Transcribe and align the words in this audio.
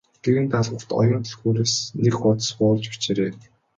Гэрийн 0.23 0.47
даалгаварт 0.51 0.89
Оюун 0.99 1.23
түлхүүрээс 1.27 1.75
нэг 2.03 2.13
хуудас 2.17 2.47
хуулж 2.55 2.83
бичээрэй. 2.91 3.31